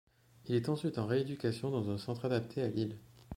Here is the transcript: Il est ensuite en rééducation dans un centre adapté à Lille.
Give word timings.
Il 0.47 0.55
est 0.55 0.67
ensuite 0.67 0.97
en 0.97 1.05
rééducation 1.05 1.69
dans 1.69 1.91
un 1.91 1.99
centre 1.99 2.25
adapté 2.25 2.63
à 2.63 2.67
Lille. 2.69 2.97